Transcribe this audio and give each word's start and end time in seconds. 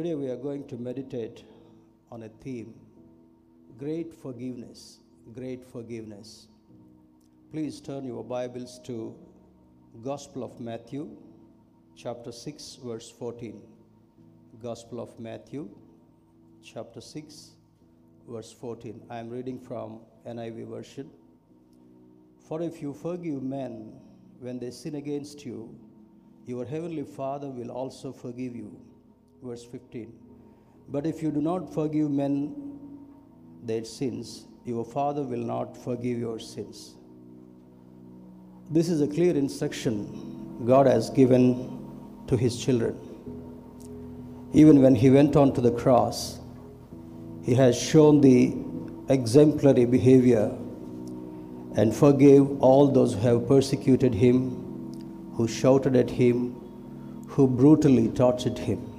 Today 0.00 0.14
we 0.14 0.30
are 0.30 0.36
going 0.36 0.66
to 0.68 0.78
meditate 0.78 1.44
on 2.10 2.22
a 2.22 2.30
theme 2.42 2.72
great 3.78 4.14
forgiveness. 4.14 5.00
Great 5.34 5.62
forgiveness. 5.62 6.46
Please 7.52 7.82
turn 7.82 8.06
your 8.06 8.24
Bibles 8.24 8.80
to 8.84 9.14
Gospel 10.02 10.42
of 10.42 10.58
Matthew, 10.58 11.10
chapter 11.96 12.32
6, 12.32 12.78
verse 12.82 13.10
14. 13.10 13.60
Gospel 14.62 15.00
of 15.00 15.20
Matthew, 15.20 15.68
chapter 16.64 17.02
6, 17.02 17.50
verse 18.26 18.52
14. 18.52 19.02
I 19.10 19.18
am 19.18 19.28
reading 19.28 19.60
from 19.60 20.00
NIV 20.26 20.66
version. 20.68 21.10
For 22.48 22.62
if 22.62 22.80
you 22.80 22.94
forgive 22.94 23.42
men 23.42 23.92
when 24.38 24.58
they 24.60 24.70
sin 24.70 24.94
against 24.94 25.44
you, 25.44 25.78
your 26.46 26.64
heavenly 26.64 27.04
Father 27.04 27.50
will 27.50 27.70
also 27.70 28.12
forgive 28.12 28.56
you. 28.56 28.80
Verse 29.42 29.64
15. 29.64 30.12
But 30.88 31.06
if 31.06 31.22
you 31.22 31.30
do 31.30 31.40
not 31.40 31.72
forgive 31.72 32.10
men 32.10 32.54
their 33.62 33.84
sins, 33.84 34.46
your 34.66 34.84
Father 34.84 35.22
will 35.22 35.38
not 35.38 35.76
forgive 35.76 36.18
your 36.18 36.38
sins. 36.38 36.94
This 38.70 38.88
is 38.88 39.00
a 39.00 39.06
clear 39.06 39.34
instruction 39.34 40.64
God 40.66 40.86
has 40.86 41.08
given 41.10 41.78
to 42.26 42.36
His 42.36 42.62
children. 42.62 42.98
Even 44.52 44.82
when 44.82 44.94
He 44.94 45.08
went 45.08 45.36
on 45.36 45.54
to 45.54 45.60
the 45.62 45.72
cross, 45.72 46.40
He 47.42 47.54
has 47.54 47.80
shown 47.80 48.20
the 48.20 48.54
exemplary 49.08 49.86
behavior 49.86 50.54
and 51.76 51.94
forgave 51.94 52.60
all 52.60 52.88
those 52.88 53.14
who 53.14 53.20
have 53.20 53.48
persecuted 53.48 54.12
Him, 54.12 55.32
who 55.34 55.48
shouted 55.48 55.96
at 55.96 56.10
Him, 56.10 56.52
who 57.28 57.48
brutally 57.48 58.08
tortured 58.08 58.58
Him. 58.58 58.89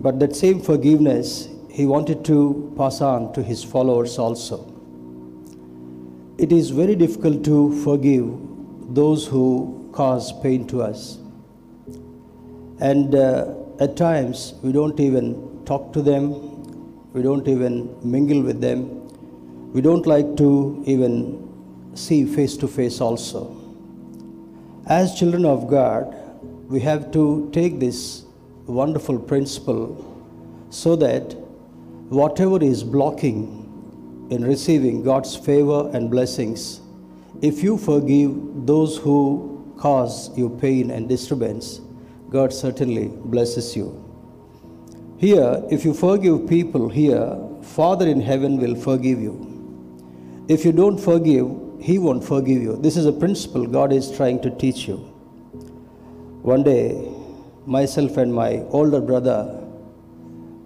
But 0.00 0.18
that 0.20 0.34
same 0.34 0.60
forgiveness 0.60 1.48
he 1.68 1.86
wanted 1.86 2.24
to 2.24 2.72
pass 2.76 3.00
on 3.00 3.32
to 3.34 3.42
his 3.42 3.62
followers 3.62 4.18
also. 4.18 4.66
It 6.38 6.52
is 6.52 6.70
very 6.70 6.94
difficult 6.94 7.44
to 7.44 7.82
forgive 7.84 8.26
those 8.94 9.26
who 9.26 9.90
cause 9.92 10.32
pain 10.40 10.66
to 10.68 10.82
us. 10.82 11.18
And 12.80 13.14
uh, 13.14 13.54
at 13.78 13.96
times, 13.96 14.54
we 14.62 14.72
don't 14.72 14.98
even 14.98 15.64
talk 15.66 15.92
to 15.92 16.02
them, 16.02 17.12
we 17.12 17.22
don't 17.22 17.46
even 17.46 17.94
mingle 18.02 18.42
with 18.42 18.60
them, 18.60 19.08
we 19.72 19.80
don't 19.80 20.06
like 20.06 20.36
to 20.38 20.82
even 20.86 21.46
see 21.94 22.24
face 22.24 22.56
to 22.56 22.68
face 22.68 23.00
also. 23.00 23.56
As 24.86 25.14
children 25.18 25.44
of 25.44 25.68
God, 25.68 26.14
we 26.68 26.80
have 26.80 27.12
to 27.12 27.50
take 27.52 27.78
this 27.78 28.24
wonderful 28.70 29.18
principle 29.18 30.06
so 30.70 30.96
that 30.96 31.34
whatever 32.08 32.62
is 32.62 32.82
blocking 32.82 34.28
in 34.30 34.44
receiving 34.44 35.02
God's 35.02 35.36
favor 35.36 35.90
and 35.92 36.10
blessings, 36.10 36.80
if 37.42 37.62
you 37.62 37.76
forgive 37.78 38.66
those 38.66 38.96
who 38.96 39.74
cause 39.78 40.36
you 40.36 40.50
pain 40.60 40.90
and 40.90 41.08
disturbance, 41.08 41.80
God 42.28 42.52
certainly 42.52 43.08
blesses 43.08 43.74
you. 43.74 44.04
Here, 45.18 45.62
if 45.70 45.84
you 45.84 45.92
forgive 45.92 46.48
people 46.48 46.88
here, 46.88 47.36
Father 47.62 48.06
in 48.06 48.20
heaven 48.20 48.58
will 48.58 48.74
forgive 48.74 49.20
you. 49.20 49.46
If 50.48 50.64
you 50.64 50.72
don't 50.72 50.98
forgive, 50.98 51.48
He 51.80 51.98
won't 51.98 52.24
forgive 52.24 52.62
you. 52.62 52.76
This 52.76 52.96
is 52.96 53.06
a 53.06 53.12
principle 53.12 53.66
God 53.66 53.92
is 53.92 54.10
trying 54.10 54.40
to 54.42 54.50
teach 54.50 54.86
you. 54.88 54.96
One 56.42 56.62
day, 56.62 57.09
myself 57.70 58.16
and 58.16 58.34
my 58.34 58.56
older 58.78 59.00
brother, 59.00 59.38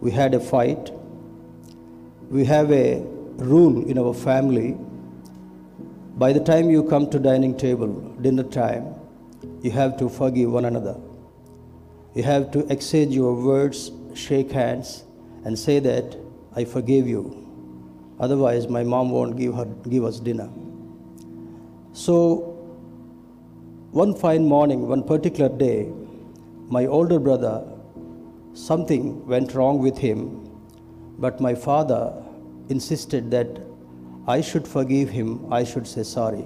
we 0.00 0.10
had 0.10 0.32
a 0.32 0.40
fight. 0.40 0.90
We 2.30 2.46
have 2.46 2.72
a 2.72 3.02
rule 3.36 3.86
in 3.86 3.98
our 3.98 4.14
family. 4.14 4.78
By 6.16 6.32
the 6.32 6.40
time 6.40 6.70
you 6.70 6.82
come 6.82 7.10
to 7.10 7.18
dining 7.18 7.58
table, 7.58 7.88
dinner 8.22 8.42
time, 8.44 8.94
you 9.60 9.70
have 9.70 9.98
to 9.98 10.08
forgive 10.08 10.50
one 10.50 10.64
another. 10.64 10.96
You 12.14 12.22
have 12.22 12.50
to 12.52 12.60
exchange 12.72 13.14
your 13.14 13.34
words, 13.34 13.90
shake 14.14 14.50
hands, 14.50 15.04
and 15.44 15.58
say 15.58 15.80
that 15.80 16.16
I 16.56 16.64
forgive 16.64 17.06
you. 17.06 17.22
Otherwise, 18.18 18.66
my 18.68 18.82
mom 18.82 19.10
won't 19.10 19.36
give, 19.36 19.54
her, 19.54 19.66
give 19.66 20.04
us 20.04 20.20
dinner. 20.20 20.48
So, 21.92 22.52
one 23.90 24.14
fine 24.14 24.46
morning, 24.46 24.88
one 24.88 25.02
particular 25.02 25.54
day, 25.54 25.92
my 26.74 26.86
older 26.86 27.18
brother, 27.20 27.56
something 28.52 29.24
went 29.32 29.54
wrong 29.54 29.78
with 29.78 29.98
him, 29.98 30.20
but 31.18 31.40
my 31.40 31.54
father 31.54 32.12
insisted 32.68 33.30
that 33.30 33.60
I 34.26 34.40
should 34.40 34.66
forgive 34.66 35.08
him, 35.08 35.52
I 35.52 35.62
should 35.62 35.86
say 35.86 36.02
sorry. 36.02 36.44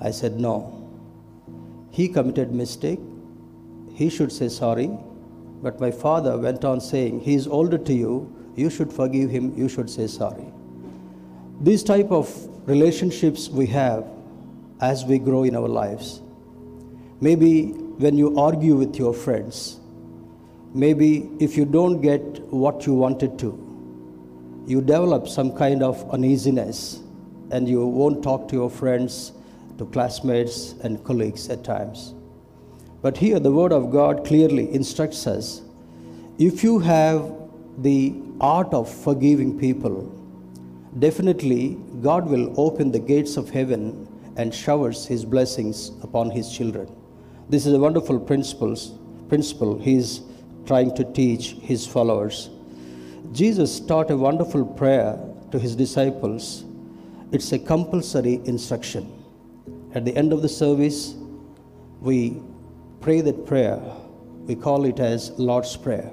I 0.00 0.10
said 0.10 0.40
no. 0.40 0.54
He 1.90 2.08
committed 2.08 2.52
mistake, 2.52 3.00
he 3.92 4.08
should 4.08 4.32
say 4.32 4.48
sorry, 4.48 4.90
but 5.62 5.80
my 5.80 5.90
father 5.90 6.38
went 6.38 6.64
on 6.64 6.80
saying, 6.80 7.20
he 7.20 7.34
is 7.34 7.46
older 7.46 7.78
to 7.78 7.92
you, 7.92 8.14
you 8.56 8.70
should 8.70 8.92
forgive 8.92 9.30
him, 9.30 9.54
you 9.56 9.68
should 9.68 9.90
say 9.90 10.06
sorry. 10.06 10.46
These 11.60 11.84
type 11.84 12.10
of 12.10 12.28
relationships 12.66 13.48
we 13.48 13.66
have 13.66 14.06
as 14.80 15.04
we 15.04 15.18
grow 15.18 15.44
in 15.44 15.56
our 15.56 15.68
lives. 15.68 16.20
Maybe 17.20 17.74
when 17.98 18.16
you 18.18 18.38
argue 18.38 18.74
with 18.76 18.96
your 18.96 19.14
friends, 19.14 19.78
maybe 20.74 21.30
if 21.38 21.56
you 21.56 21.64
don't 21.64 22.00
get 22.00 22.40
what 22.50 22.86
you 22.86 22.94
wanted 22.94 23.38
to, 23.38 23.60
you 24.66 24.80
develop 24.80 25.28
some 25.28 25.56
kind 25.56 25.82
of 25.82 26.08
uneasiness 26.10 27.00
and 27.50 27.68
you 27.68 27.86
won't 27.86 28.22
talk 28.22 28.48
to 28.48 28.56
your 28.56 28.70
friends, 28.70 29.32
to 29.78 29.86
classmates, 29.86 30.72
and 30.82 31.04
colleagues 31.04 31.48
at 31.48 31.62
times. 31.62 32.14
But 33.02 33.16
here, 33.16 33.38
the 33.38 33.52
Word 33.52 33.72
of 33.72 33.90
God 33.90 34.24
clearly 34.26 34.72
instructs 34.74 35.26
us 35.26 35.60
if 36.38 36.64
you 36.64 36.80
have 36.80 37.32
the 37.78 38.14
art 38.40 38.72
of 38.74 38.92
forgiving 38.92 39.56
people, 39.58 40.10
definitely 40.98 41.78
God 42.02 42.26
will 42.26 42.52
open 42.58 42.90
the 42.90 42.98
gates 42.98 43.36
of 43.36 43.50
heaven 43.50 44.08
and 44.36 44.52
showers 44.52 45.06
His 45.06 45.24
blessings 45.24 45.92
upon 46.02 46.30
His 46.30 46.50
children. 46.50 46.90
This 47.48 47.66
is 47.66 47.74
a 47.74 47.78
wonderful 47.78 48.18
principles, 48.18 48.92
principle 49.28 49.78
He 49.78 49.96
is 49.96 50.22
trying 50.66 50.94
to 50.96 51.04
teach 51.04 51.52
His 51.60 51.86
followers. 51.86 52.48
Jesus 53.32 53.80
taught 53.80 54.10
a 54.10 54.16
wonderful 54.16 54.64
prayer 54.64 55.18
to 55.50 55.58
His 55.58 55.76
disciples. 55.76 56.64
It's 57.32 57.52
a 57.52 57.58
compulsory 57.58 58.40
instruction. 58.44 59.12
At 59.94 60.06
the 60.06 60.16
end 60.16 60.32
of 60.32 60.40
the 60.40 60.48
service, 60.48 61.14
we 62.00 62.40
pray 63.00 63.20
that 63.20 63.46
prayer. 63.46 63.80
We 64.46 64.54
call 64.54 64.86
it 64.86 64.98
as 64.98 65.30
Lord's 65.38 65.76
Prayer. 65.76 66.10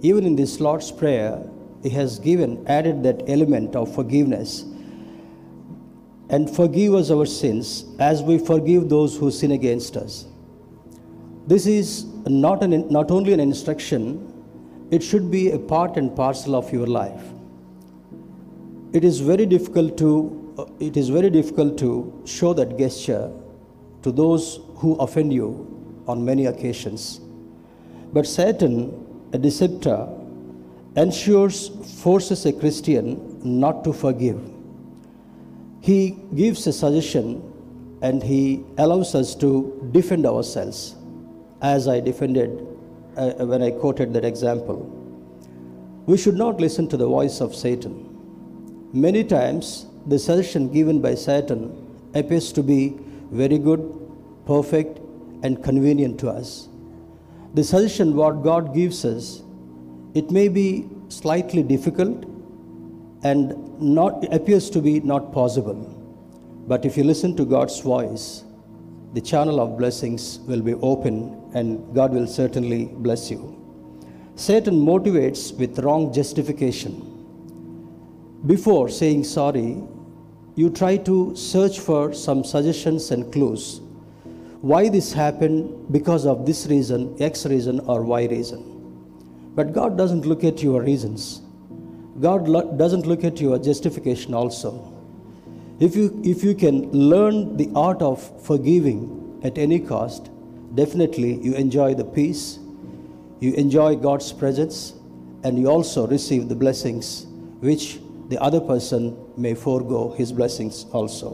Even 0.00 0.26
in 0.26 0.34
this 0.34 0.58
Lord's 0.58 0.90
Prayer, 0.90 1.40
He 1.84 1.90
has 1.90 2.18
given, 2.18 2.66
added 2.66 3.04
that 3.04 3.22
element 3.28 3.76
of 3.76 3.94
forgiveness. 3.94 4.64
And 6.28 6.50
forgive 6.50 6.94
us 6.94 7.10
our 7.10 7.26
sins 7.26 7.84
as 8.00 8.22
we 8.22 8.38
forgive 8.38 8.88
those 8.88 9.16
who 9.16 9.30
sin 9.30 9.52
against 9.52 9.96
us. 9.96 10.26
This 11.46 11.66
is 11.66 12.04
not, 12.26 12.62
an, 12.62 12.88
not 12.90 13.10
only 13.10 13.32
an 13.32 13.40
instruction, 13.40 14.32
it 14.90 15.02
should 15.02 15.30
be 15.30 15.50
a 15.50 15.58
part 15.58 15.96
and 15.96 16.14
parcel 16.14 16.54
of 16.54 16.72
your 16.72 16.86
life. 16.86 17.22
It 18.92 19.04
is 19.04 19.20
very 19.20 19.46
difficult 19.46 19.96
to, 19.98 20.54
uh, 20.58 20.66
it 20.78 20.96
is 20.96 21.08
very 21.08 21.30
difficult 21.30 21.78
to 21.78 22.22
show 22.26 22.52
that 22.54 22.78
gesture 22.78 23.32
to 24.02 24.12
those 24.12 24.60
who 24.76 24.94
offend 24.96 25.32
you 25.32 25.66
on 26.06 26.24
many 26.24 26.46
occasions. 26.46 27.20
But 28.12 28.26
Satan, 28.26 29.28
a 29.32 29.38
deceptor, 29.38 30.08
ensures, 30.96 31.68
forces 32.02 32.44
a 32.44 32.52
Christian 32.52 33.40
not 33.42 33.82
to 33.84 33.92
forgive. 33.92 34.40
He 35.80 36.18
gives 36.34 36.66
a 36.66 36.72
suggestion 36.72 37.48
and 38.02 38.22
he 38.22 38.64
allows 38.78 39.14
us 39.14 39.34
to 39.36 39.88
defend 39.92 40.26
ourselves, 40.26 40.96
as 41.62 41.86
I 41.88 42.00
defended 42.00 42.66
uh, 43.16 43.32
when 43.46 43.62
I 43.62 43.70
quoted 43.70 44.12
that 44.14 44.24
example. 44.24 44.78
We 46.06 46.18
should 46.18 46.36
not 46.36 46.60
listen 46.60 46.88
to 46.88 46.96
the 46.96 47.06
voice 47.06 47.40
of 47.40 47.54
Satan. 47.54 48.08
Many 48.92 49.24
times, 49.24 49.86
the 50.06 50.18
suggestion 50.18 50.70
given 50.72 51.00
by 51.00 51.14
Satan 51.14 51.60
appears 52.14 52.52
to 52.52 52.62
be 52.62 52.98
very 53.30 53.58
good, 53.58 53.80
perfect, 54.44 54.98
and 55.44 55.62
convenient 55.62 56.18
to 56.20 56.28
us. 56.28 56.68
The 57.54 57.62
suggestion 57.62 58.16
what 58.16 58.42
God 58.42 58.74
gives 58.74 59.04
us, 59.04 59.42
it 60.14 60.30
may 60.30 60.48
be 60.48 60.88
slightly 61.08 61.62
difficult 61.62 62.24
and 63.22 63.80
not 63.80 64.32
appears 64.34 64.68
to 64.70 64.80
be 64.80 65.00
not 65.00 65.32
possible. 65.32 65.88
But 66.66 66.84
if 66.84 66.96
you 66.96 67.04
listen 67.04 67.36
to 67.36 67.44
God's 67.44 67.80
voice, 67.80 68.44
the 69.12 69.20
channel 69.20 69.60
of 69.60 69.76
blessings 69.76 70.38
will 70.40 70.62
be 70.62 70.74
open 70.74 71.50
and 71.54 71.94
God 71.94 72.12
will 72.12 72.26
certainly 72.26 72.86
bless 72.86 73.30
you. 73.30 73.58
Satan 74.36 74.74
motivates 74.74 75.56
with 75.56 75.78
wrong 75.80 76.12
justification. 76.12 77.08
Before 78.46 78.88
saying 78.88 79.24
sorry, 79.24 79.82
you 80.54 80.70
try 80.70 80.96
to 80.98 81.36
search 81.36 81.78
for 81.80 82.12
some 82.12 82.42
suggestions 82.42 83.10
and 83.10 83.32
clues. 83.32 83.80
Why 84.60 84.88
this 84.88 85.12
happened 85.12 85.92
because 85.92 86.24
of 86.26 86.46
this 86.46 86.66
reason, 86.66 87.16
X 87.20 87.46
reason, 87.46 87.80
or 87.80 88.02
Y 88.02 88.26
reason. 88.26 88.62
But 89.54 89.72
God 89.72 89.98
doesn't 89.98 90.24
look 90.24 90.44
at 90.44 90.62
your 90.62 90.82
reasons. 90.82 91.42
God 92.20 92.48
lo- 92.48 92.72
doesn't 92.76 93.06
look 93.06 93.24
at 93.24 93.40
your 93.40 93.58
justification 93.58 94.34
also. 94.34 94.91
If 95.80 95.96
you, 95.96 96.20
if 96.22 96.44
you 96.44 96.54
can 96.54 96.90
learn 96.92 97.56
the 97.56 97.70
art 97.74 98.02
of 98.02 98.20
forgiving 98.44 99.40
at 99.42 99.58
any 99.58 99.80
cost, 99.80 100.30
definitely 100.74 101.42
you 101.42 101.54
enjoy 101.54 101.94
the 101.94 102.04
peace, 102.04 102.58
you 103.40 103.52
enjoy 103.54 103.96
God's 103.96 104.32
presence, 104.32 104.94
and 105.42 105.58
you 105.58 105.66
also 105.68 106.06
receive 106.06 106.48
the 106.48 106.54
blessings 106.54 107.26
which 107.60 107.98
the 108.28 108.40
other 108.40 108.60
person 108.60 109.16
may 109.36 109.54
forego 109.54 110.12
his 110.12 110.30
blessings 110.30 110.86
also. 110.92 111.30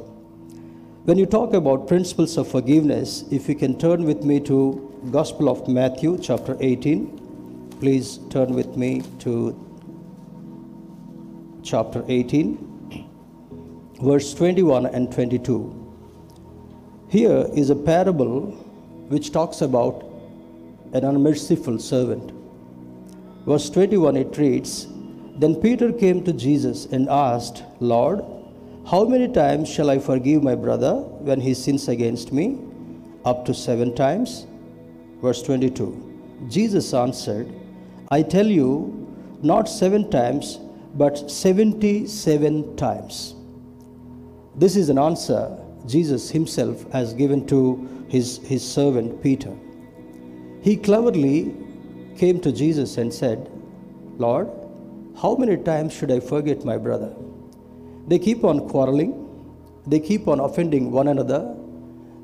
When 1.04 1.18
you 1.18 1.26
talk 1.26 1.52
about 1.54 1.86
principles 1.86 2.36
of 2.36 2.48
forgiveness, 2.48 3.24
if 3.30 3.48
you 3.48 3.54
can 3.54 3.78
turn 3.78 4.04
with 4.04 4.24
me 4.24 4.40
to 4.40 4.84
Gospel 5.10 5.48
of 5.48 5.68
Matthew 5.68 6.18
chapter 6.18 6.56
18, 6.60 7.76
please 7.80 8.18
turn 8.30 8.54
with 8.54 8.76
me 8.76 9.02
to 9.20 9.54
chapter 11.62 12.04
18 12.08 12.77
verse 14.00 14.32
21 14.34 14.86
and 14.86 15.10
22. 15.12 15.86
Here 17.08 17.48
is 17.52 17.70
a 17.70 17.74
parable 17.74 18.52
which 19.08 19.32
talks 19.32 19.60
about 19.60 20.04
an 20.92 21.04
unmerciful 21.04 21.80
servant. 21.80 22.32
Verse 23.44 23.68
21 23.70 24.16
it 24.16 24.38
reads, 24.38 24.86
Then 25.36 25.56
Peter 25.56 25.92
came 25.92 26.22
to 26.24 26.32
Jesus 26.32 26.86
and 26.86 27.08
asked, 27.08 27.64
Lord, 27.80 28.24
how 28.86 29.04
many 29.04 29.26
times 29.32 29.68
shall 29.68 29.90
I 29.90 29.98
forgive 29.98 30.42
my 30.44 30.54
brother 30.54 30.94
when 30.94 31.40
he 31.40 31.52
sins 31.52 31.88
against 31.88 32.32
me? 32.32 32.60
Up 33.24 33.44
to 33.46 33.54
seven 33.54 33.96
times? 33.96 34.46
Verse 35.20 35.42
22. 35.42 36.46
Jesus 36.48 36.94
answered, 36.94 37.52
I 38.12 38.22
tell 38.22 38.46
you, 38.46 38.94
not 39.42 39.68
seven 39.68 40.08
times, 40.08 40.58
but 40.94 41.30
77 41.30 42.76
times. 42.76 43.34
This 44.58 44.74
is 44.74 44.88
an 44.88 44.98
answer 44.98 45.56
Jesus 45.86 46.30
himself 46.30 46.90
has 46.90 47.14
given 47.14 47.46
to 47.46 48.06
his, 48.08 48.38
his 48.38 48.68
servant 48.68 49.22
Peter. 49.22 49.54
He 50.62 50.76
cleverly 50.76 51.54
came 52.16 52.40
to 52.40 52.50
Jesus 52.50 52.98
and 52.98 53.14
said, 53.14 53.48
Lord, 54.16 54.48
how 55.16 55.36
many 55.36 55.56
times 55.58 55.92
should 55.92 56.10
I 56.10 56.18
forget 56.18 56.64
my 56.64 56.76
brother? 56.76 57.14
They 58.08 58.18
keep 58.18 58.42
on 58.42 58.68
quarreling, 58.68 59.12
they 59.86 60.00
keep 60.00 60.26
on 60.26 60.40
offending 60.40 60.90
one 60.90 61.06
another, 61.06 61.54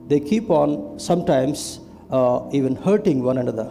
they 0.08 0.18
keep 0.18 0.50
on 0.50 0.98
sometimes 0.98 1.78
uh, 2.10 2.48
even 2.50 2.74
hurting 2.74 3.22
one 3.22 3.38
another. 3.38 3.70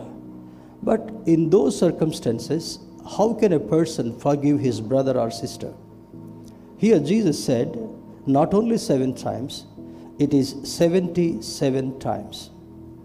But 0.81 1.11
in 1.25 1.49
those 1.49 1.77
circumstances, 1.77 2.79
how 3.17 3.33
can 3.33 3.51
a 3.51 3.59
person 3.59 4.17
forgive 4.17 4.59
his 4.59 4.79
brother 4.79 5.19
or 5.19 5.31
sister? 5.31 5.73
Here, 6.77 6.99
Jesus 6.99 7.43
said, 7.43 7.77
not 8.25 8.53
only 8.53 8.77
seven 8.77 9.13
times, 9.13 9.65
it 10.19 10.33
is 10.33 10.55
77 10.63 11.99
times. 11.99 12.49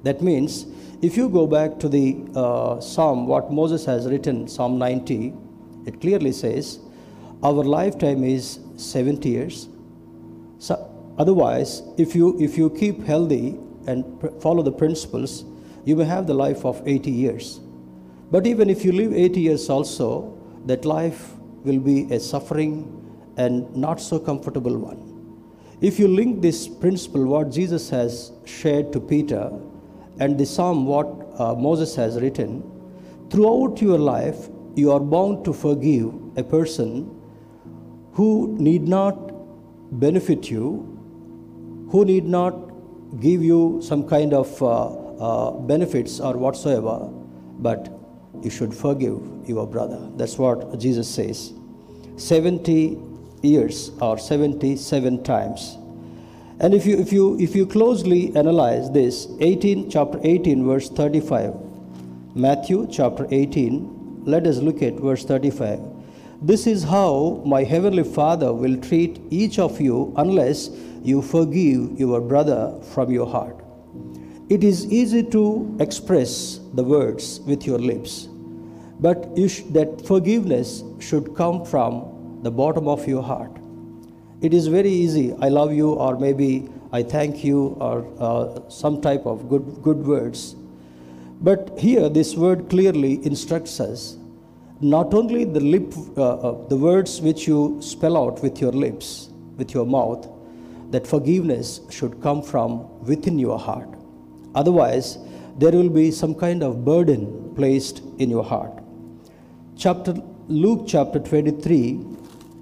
That 0.03 0.23
means, 0.23 0.67
if 1.03 1.17
you 1.17 1.29
go 1.29 1.47
back 1.47 1.79
to 1.81 1.89
the 1.89 2.19
uh, 2.35 2.81
psalm, 2.81 3.27
what 3.27 3.53
Moses 3.53 3.85
has 3.87 4.07
written, 4.07 4.47
Psalm 4.47 4.79
90, 4.79 5.35
it 5.87 6.01
clearly 6.01 6.33
says, 6.33 6.79
Our 7.43 7.65
lifetime 7.65 8.23
is 8.25 8.61
70 8.77 9.29
years. 9.29 9.69
So, 10.59 10.75
otherwise, 11.19 11.83
if 11.97 12.15
you, 12.15 12.39
if 12.41 12.57
you 12.59 12.71
keep 12.71 13.05
healthy 13.05 13.59
and 13.87 14.05
follow 14.41 14.63
the 14.63 14.73
principles, 14.73 15.45
you 15.85 15.97
may 15.97 16.05
have 16.05 16.27
the 16.27 16.35
life 16.35 16.65
of 16.65 16.87
80 16.87 17.11
years. 17.11 17.61
But 18.31 18.47
even 18.47 18.69
if 18.69 18.85
you 18.85 18.93
live 18.93 19.13
80 19.13 19.41
years 19.41 19.71
also, 19.71 20.39
that 20.67 20.85
life 20.85 21.35
will 21.65 21.81
be 21.81 22.13
a 22.13 22.21
suffering 22.21 22.98
and 23.39 23.75
not 23.75 24.01
so 24.01 24.19
comfortable 24.19 24.77
one. 24.77 25.01
If 25.81 25.99
you 25.99 26.09
link 26.09 26.43
this 26.43 26.67
principle, 26.67 27.25
what 27.25 27.51
Jesus 27.51 27.89
has 27.91 28.33
shared 28.45 28.93
to 28.93 29.01
Peter, 29.01 29.51
and 30.19 30.37
the 30.37 30.45
psalm, 30.45 30.87
what 30.87 31.07
uh, 31.39 31.55
Moses 31.55 31.95
has 31.95 32.21
written, 32.21 32.63
throughout 33.31 33.81
your 33.81 33.99
life, 33.99 34.49
you 34.75 34.91
are 34.91 35.01
bound 35.01 35.45
to 35.45 35.53
forgive 35.53 36.13
a 36.37 36.43
person 36.43 37.15
who 38.13 38.57
need 38.59 38.89
not 38.89 39.15
benefit 40.01 40.51
you, 40.51 40.67
who 41.91 42.05
need 42.05 42.25
not 42.25 42.55
give 43.21 43.43
you 43.43 43.81
some 43.81 44.07
kind 44.09 44.35
of 44.35 44.63
uh, 44.63 44.89
uh, 44.89 45.51
benefits 45.53 46.19
or 46.19 46.37
whatsoever, 46.37 47.09
but 47.61 47.89
you 48.43 48.51
should 48.51 48.75
forgive 48.75 49.21
your 49.47 49.67
brother. 49.67 50.11
That's 50.17 50.37
what 50.37 50.79
Jesus 50.79 51.09
says. 51.09 51.53
70 52.17 53.08
years 53.43 53.91
or 54.01 54.19
77 54.19 55.23
times. 55.23 55.77
And 56.61 56.75
if 56.75 56.87
you, 56.87 56.99
if 56.99 57.13
you, 57.13 57.39
if 57.39 57.55
you 57.55 57.67
closely 57.67 58.35
analyze 58.35 58.91
this, 58.91 59.29
18, 59.41 59.91
chapter 59.91 60.19
18, 60.23 60.67
verse 60.67 60.89
35, 60.89 61.55
Matthew 62.35 62.89
chapter 62.91 63.27
18, 63.31 64.25
let 64.25 64.47
us 64.47 64.59
look 64.59 64.83
at 64.83 64.95
verse 64.95 65.25
35. 65.25 65.81
This 66.43 66.67
is 66.67 66.83
how 66.83 67.43
my 67.45 67.65
heavenly 67.65 68.05
Father 68.05 68.53
will 68.53 68.77
treat 68.81 69.21
each 69.31 69.59
of 69.59 69.81
you 69.81 70.13
unless 70.17 70.71
you 71.03 71.23
forgive 71.23 71.99
your 71.99 72.21
brother 72.21 72.79
from 72.93 73.11
your 73.11 73.27
heart. 73.27 73.57
It 74.49 74.65
is 74.65 74.87
easy 74.87 75.23
to 75.25 75.77
express 75.79 76.59
the 76.75 76.83
words 76.83 77.41
with 77.41 77.67
your 77.67 77.79
lips, 77.79 78.29
but 78.99 79.29
sh- 79.47 79.63
that 79.71 80.07
forgiveness 80.07 80.83
should 80.99 81.35
come 81.35 81.65
from 81.65 82.18
the 82.43 82.51
bottom 82.51 82.89
of 82.89 83.07
your 83.07 83.23
heart. 83.23 83.51
It 84.41 84.55
is 84.55 84.69
very 84.69 84.91
easy, 84.91 85.35
I 85.41 85.49
love 85.49 85.73
you, 85.73 85.93
or 85.93 86.17
maybe 86.19 86.69
I 86.93 87.03
thank 87.03 87.43
you, 87.43 87.77
or 87.81 88.07
uh, 88.19 88.69
some 88.69 89.01
type 89.01 89.27
of 89.27 89.49
good, 89.49 89.83
good 89.83 90.07
words. 90.07 90.55
But 91.41 91.79
here, 91.79 92.09
this 92.09 92.37
word 92.37 92.69
clearly 92.71 93.25
instructs 93.27 93.81
us 93.81 94.17
not 94.81 95.13
only 95.13 95.45
the 95.45 95.61
lip, 95.61 95.93
uh, 96.17 96.23
uh, 96.23 96.69
the 96.69 96.77
words 96.77 97.21
which 97.21 97.49
you 97.49 97.79
spell 97.81 98.17
out 98.17 98.43
with 98.43 98.61
your 98.61 98.73
lips, 98.73 99.29
with 99.57 99.75
your 99.75 99.85
mouth, 99.85 100.29
that 100.91 101.07
forgiveness 101.07 101.81
should 101.91 102.23
come 102.23 102.43
from 102.43 103.05
within 103.05 103.39
your 103.39 103.59
heart. 103.59 103.89
Otherwise, 104.55 105.19
there 105.59 105.73
will 105.73 105.91
be 105.91 106.11
some 106.13 106.35
kind 106.35 106.63
of 106.63 106.85
burden 106.85 107.53
placed 107.57 108.03
in 108.19 108.31
your 108.31 108.45
heart. 108.45 108.73
Chapter 109.77 110.15
Luke 110.49 110.85
chapter 110.87 111.19
23 111.19 112.01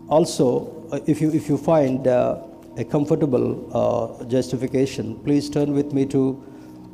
also 0.09 0.89
uh, 0.93 1.01
if 1.07 1.21
you 1.21 1.31
if 1.33 1.49
you 1.49 1.59
find 1.59 2.07
uh, 2.07 2.43
a 2.77 2.85
comfortable 2.85 3.47
uh, 3.73 4.25
justification 4.25 5.19
please 5.21 5.51
turn 5.51 5.73
with 5.73 5.93
me 5.93 6.07
to 6.07 6.23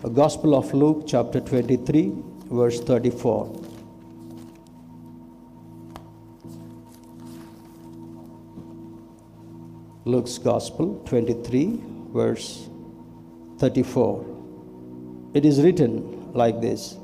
the 0.03 0.09
gospel 0.09 0.55
of 0.55 0.73
luke 0.73 1.05
chapter 1.07 1.41
23 1.41 2.13
verse 2.51 2.81
34 2.81 3.61
luke's 10.05 10.39
gospel 10.39 11.01
23 11.07 11.81
verse 12.13 12.69
34 13.59 14.33
it 15.35 15.47
is 15.47 15.63
written 15.63 16.33
like 16.35 16.61
this. 16.61 16.97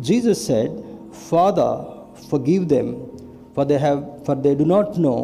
Jesus 0.00 0.44
said 0.44 0.84
father 1.12 2.04
forgive 2.28 2.68
them 2.68 3.17
for 3.58 3.64
they 3.64 3.76
have 3.76 4.02
for 4.24 4.36
they 4.36 4.54
do 4.54 4.64
not 4.64 4.98
know 5.04 5.20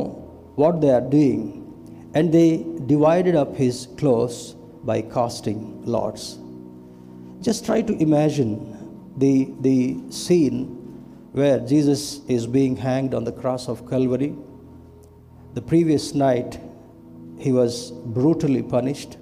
what 0.57 0.81
they 0.81 0.91
are 0.91 1.01
doing. 1.01 1.43
And 2.15 2.35
they 2.35 2.67
divided 2.87 3.37
up 3.37 3.55
his 3.55 3.87
clothes 3.97 4.55
by 4.83 5.03
casting 5.03 5.61
lots. 5.85 6.39
Just 7.41 7.65
try 7.65 7.81
to 7.91 7.93
imagine 8.07 8.57
the 9.19 9.35
the 9.67 9.77
scene 10.11 10.65
where 11.41 11.61
jesus 11.73 12.03
is 12.37 12.47
being 12.57 12.75
hanged 12.85 13.15
on 13.19 13.23
the 13.29 13.35
cross 13.43 13.69
of 13.69 13.83
calvary. 13.89 14.35
The 15.59 15.63
previous 15.73 16.07
night 16.13 16.59
he 17.39 17.53
was 17.53 17.93
brutally 18.17 18.65
punished. 18.65 19.17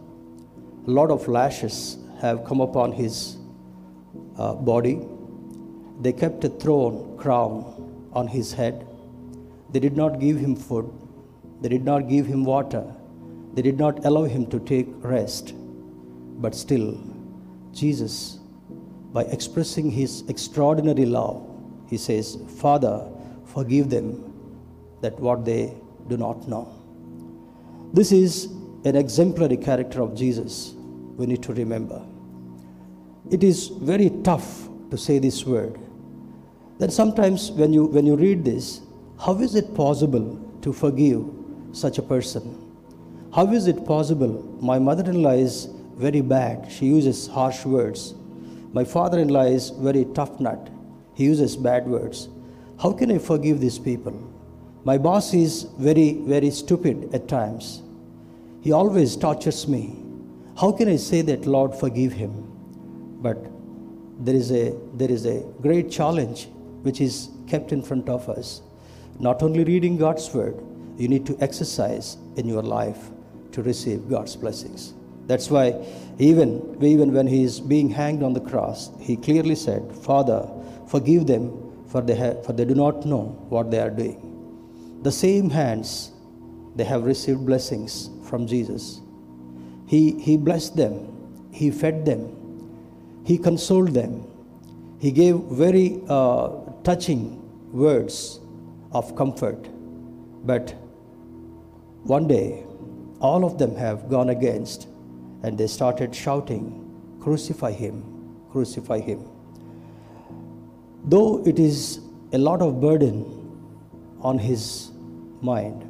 A 0.87 0.90
lot 1.00 1.11
of 1.11 1.28
lashes 1.28 1.99
have 2.23 2.47
come 2.47 2.62
upon 2.62 2.92
his 2.92 3.37
uh, 4.38 4.54
body. 4.54 4.97
They 6.00 6.14
kept 6.14 6.45
a 6.45 6.49
throne 6.64 7.19
crown 7.19 7.52
on 8.14 8.26
his 8.26 8.54
head 8.54 8.87
they 9.72 9.80
did 9.80 9.96
not 9.96 10.20
give 10.20 10.36
him 10.36 10.54
food. 10.54 10.92
They 11.60 11.68
did 11.68 11.84
not 11.84 12.08
give 12.08 12.26
him 12.26 12.44
water. 12.44 12.84
They 13.54 13.62
did 13.62 13.78
not 13.78 14.04
allow 14.04 14.24
him 14.24 14.46
to 14.46 14.60
take 14.60 14.88
rest. 15.00 15.54
But 16.40 16.54
still, 16.54 16.98
Jesus, 17.72 18.38
by 19.12 19.22
expressing 19.24 19.90
his 19.90 20.24
extraordinary 20.28 21.06
love, 21.06 21.48
he 21.88 21.96
says, 21.96 22.38
Father, 22.58 23.08
forgive 23.44 23.90
them 23.90 24.32
that 25.02 25.18
what 25.20 25.44
they 25.44 25.74
do 26.08 26.16
not 26.16 26.48
know. 26.48 26.72
This 27.92 28.12
is 28.12 28.46
an 28.84 28.96
exemplary 28.96 29.56
character 29.56 30.00
of 30.00 30.14
Jesus 30.14 30.74
we 31.16 31.26
need 31.26 31.42
to 31.42 31.52
remember. 31.52 32.02
It 33.30 33.44
is 33.44 33.68
very 33.68 34.10
tough 34.24 34.68
to 34.90 34.98
say 34.98 35.18
this 35.18 35.44
word. 35.44 35.78
Then 36.78 36.90
sometimes 36.90 37.50
when 37.52 37.72
you 37.72 37.84
when 37.84 38.06
you 38.06 38.16
read 38.16 38.44
this, 38.44 38.80
how 39.24 39.34
is 39.38 39.54
it 39.54 39.72
possible 39.72 40.36
to 40.62 40.72
forgive 40.72 41.24
such 41.70 41.98
a 41.98 42.02
person? 42.02 42.58
How 43.32 43.46
is 43.52 43.68
it 43.68 43.86
possible? 43.86 44.42
My 44.60 44.80
mother 44.80 45.08
in 45.08 45.22
law 45.22 45.30
is 45.30 45.68
very 45.96 46.20
bad. 46.20 46.70
She 46.72 46.86
uses 46.86 47.28
harsh 47.28 47.64
words. 47.64 48.14
My 48.72 48.82
father 48.82 49.20
in 49.20 49.28
law 49.28 49.44
is 49.44 49.70
very 49.70 50.06
tough 50.06 50.40
nut. 50.40 50.70
He 51.14 51.22
uses 51.22 51.56
bad 51.56 51.86
words. 51.86 52.28
How 52.80 52.92
can 52.92 53.12
I 53.12 53.18
forgive 53.18 53.60
these 53.60 53.78
people? 53.78 54.12
My 54.82 54.98
boss 54.98 55.32
is 55.32 55.68
very, 55.78 56.14
very 56.14 56.50
stupid 56.50 57.14
at 57.14 57.28
times. 57.28 57.80
He 58.60 58.72
always 58.72 59.14
tortures 59.14 59.68
me. 59.68 60.02
How 60.58 60.72
can 60.72 60.88
I 60.88 60.96
say 60.96 61.22
that, 61.22 61.46
Lord, 61.46 61.76
forgive 61.76 62.12
him? 62.12 62.32
But 63.22 63.38
there 64.18 64.34
is 64.34 64.50
a, 64.50 64.74
there 64.94 65.10
is 65.12 65.26
a 65.26 65.44
great 65.60 65.92
challenge 65.92 66.48
which 66.82 67.00
is 67.00 67.28
kept 67.46 67.70
in 67.70 67.82
front 67.82 68.08
of 68.08 68.28
us. 68.28 68.62
Not 69.19 69.42
only 69.42 69.64
reading 69.64 69.97
God's 69.97 70.33
word, 70.35 70.57
you 70.97 71.09
need 71.09 71.26
to 71.26 71.37
exercise 71.40 72.16
in 72.37 72.47
your 72.49 72.62
life 72.62 73.11
to 73.52 73.62
receive 73.62 74.09
God's 74.09 74.37
blessings. 74.37 74.95
That's 75.26 75.50
why 75.50 75.85
even, 76.19 76.76
even 76.83 77.12
when 77.12 77.26
he 77.26 77.45
is 77.45 77.61
being 77.61 77.88
hanged 77.90 78.23
on 78.23 78.33
the 78.33 78.40
cross, 78.40 78.90
he 79.00 79.16
clearly 79.16 79.54
said, 79.54 79.90
Father, 80.02 80.49
forgive 80.88 81.26
them, 81.26 81.87
for 81.88 82.00
they, 82.00 82.14
have, 82.14 82.45
for 82.45 82.52
they 82.52 82.64
do 82.64 82.75
not 82.75 83.07
know 83.07 83.37
what 83.49 83.71
they 83.71 83.78
are 83.78 83.90
doing. 83.90 85.00
The 85.02 85.12
same 85.12 85.50
hands, 85.50 86.12
they 86.76 86.85
have 86.85 87.04
received 87.04 87.45
blessings 87.47 88.11
from 88.25 88.47
Jesus. 88.47 89.00
He, 89.87 90.19
he 90.21 90.37
blessed 90.37 90.76
them, 90.76 91.49
he 91.52 91.71
fed 91.71 92.04
them, 92.04 93.23
he 93.25 93.38
consoled 93.38 93.95
them, 93.95 94.25
he 94.99 95.11
gave 95.11 95.37
very 95.37 96.00
uh, 96.09 96.50
touching 96.83 97.38
words 97.73 98.40
of 98.92 99.14
comfort. 99.16 99.68
But 100.44 100.75
one 102.04 102.26
day, 102.26 102.64
all 103.20 103.44
of 103.44 103.58
them 103.58 103.76
have 103.76 104.08
gone 104.08 104.30
against 104.30 104.88
and 105.42 105.56
they 105.56 105.66
started 105.66 106.14
shouting, 106.14 106.78
Crucify 107.20 107.70
him, 107.72 108.02
crucify 108.50 108.99
him. 109.00 109.28
Though 111.04 111.44
it 111.46 111.58
is 111.58 112.00
a 112.32 112.38
lot 112.38 112.62
of 112.62 112.80
burden 112.80 113.25
on 114.20 114.38
his 114.38 114.90
mind, 115.40 115.88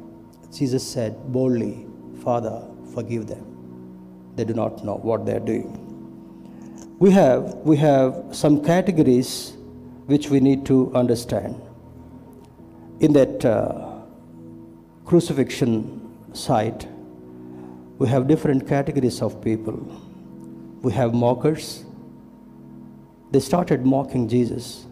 Jesus 0.55 0.85
said 0.85 1.31
boldly, 1.31 1.87
Father, 2.23 2.63
forgive 2.93 3.27
them. 3.27 3.45
They 4.35 4.43
do 4.45 4.53
not 4.53 4.83
know 4.83 4.95
what 4.95 5.25
they 5.25 5.35
are 5.35 5.39
doing. 5.39 5.79
We 6.99 7.11
have, 7.11 7.55
we 7.65 7.77
have 7.77 8.23
some 8.31 8.63
categories 8.63 9.53
which 10.05 10.29
we 10.29 10.39
need 10.39 10.65
to 10.67 10.93
understand. 10.95 11.59
In 13.03 13.11
that 13.11 13.43
uh, 13.43 13.97
crucifixion 15.03 16.15
site, 16.31 16.87
we 17.97 18.07
have 18.07 18.29
different 18.29 18.65
categories 18.65 19.21
of 19.21 19.43
people. 19.43 19.75
We 20.81 20.93
have 20.93 21.13
mockers. 21.13 21.83
They 23.31 23.41
started 23.41 23.85
mocking 23.85 24.29
Jesus. 24.29 24.85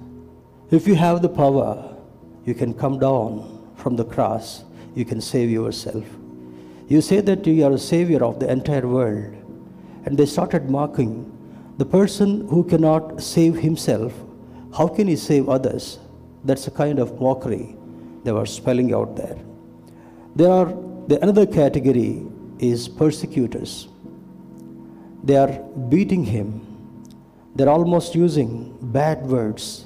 If 0.72 0.90
you 0.90 0.96
have 0.96 1.22
the 1.22 1.30
power, 1.30 1.96
you 2.44 2.54
can 2.54 2.74
come 2.74 3.00
down 3.00 3.66
from 3.78 3.96
the 3.96 4.04
cross, 4.04 4.66
you 4.94 5.06
can 5.06 5.22
save 5.22 5.50
yourself. 5.50 6.04
You 6.90 7.00
say 7.00 7.22
that 7.22 7.48
you 7.48 7.64
are 7.64 7.72
a 7.72 7.80
savior 7.80 8.26
of 8.26 8.42
the 8.42 8.52
entire 8.52 8.90
world. 8.90 9.34
And 10.04 10.18
they 10.18 10.26
started 10.26 10.70
mocking 10.70 11.32
the 11.78 11.86
person 11.86 12.46
who 12.50 12.66
cannot 12.66 13.24
save 13.24 13.56
himself. 13.56 14.12
How 14.76 14.90
can 14.90 15.08
he 15.08 15.16
save 15.16 15.48
others? 15.48 15.98
That's 16.44 16.68
a 16.68 16.72
kind 16.72 17.00
of 17.00 17.22
mockery 17.22 17.78
they 18.24 18.32
were 18.32 18.46
spelling 18.46 18.94
out 18.94 19.16
there. 19.16 19.38
There 20.36 20.52
are 20.52 20.74
the 21.08 21.22
another 21.22 21.46
category 21.46 22.26
is 22.60 22.88
persecutors. 22.88 23.88
They 25.24 25.36
are 25.36 25.52
beating 25.90 26.24
him. 26.24 26.68
They're 27.56 27.70
almost 27.70 28.16
using 28.16 28.78
bad 28.82 29.26
words. 29.26 29.86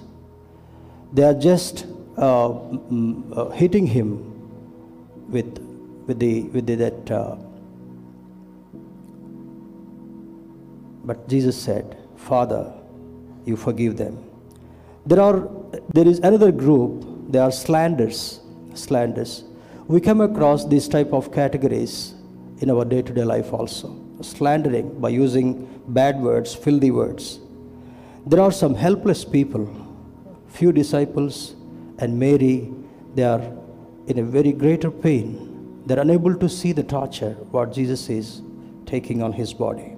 They 1.13 1.24
are 1.24 1.34
just 1.34 1.86
uh, 2.18 2.50
mm, 2.50 3.38
uh, 3.38 3.50
hitting 3.50 3.88
him 3.88 5.30
with, 5.30 5.58
with, 6.06 6.20
the, 6.20 6.44
with 6.44 6.68
the, 6.68 6.75
that. 6.75 7.12
Uh, 7.12 7.36
but 11.04 11.27
Jesus 11.27 11.62
said, 11.62 11.98
Father, 12.15 12.74
you 13.46 13.56
forgive 13.56 13.98
them. 13.98 14.24
There 15.06 15.22
are 15.22 15.48
there 15.94 16.08
is 16.08 16.20
another 16.20 16.51
group, 16.51 17.06
they 17.29 17.39
are 17.39 17.51
slanders. 17.51 18.39
Slanders. 18.74 19.44
We 19.88 20.01
come 20.01 20.22
across 20.22 20.65
these 20.65 20.88
type 20.88 21.13
of 21.13 21.32
categories 21.32 22.15
in 22.60 22.70
our 22.70 22.86
day-to-day 22.86 23.24
life 23.24 23.53
also. 23.53 23.96
Slandering 24.22 25.00
by 25.00 25.10
using 25.10 25.82
bad 25.88 26.22
words, 26.22 26.55
filthy 26.55 26.91
words. 26.91 27.39
There 28.25 28.41
are 28.41 28.51
some 28.51 28.74
helpless 28.74 29.24
people, 29.24 29.70
few 30.48 30.72
disciples 30.72 31.55
and 32.00 32.17
Mary, 32.20 32.72
they 33.13 33.24
are 33.24 33.41
in 34.08 34.20
a 34.20 34.24
very 34.24 34.51
greater 34.51 34.91
pain. 34.91 35.84
They're 35.86 36.00
unable 36.00 36.36
to 36.36 36.50
see 36.50 36.72
the 36.72 36.84
torture 36.84 37.34
what 37.51 37.72
Jesus 37.72 38.10
is 38.10 38.41
taking 38.86 39.22
on 39.22 39.34
his 39.34 39.53
body. 39.53 39.96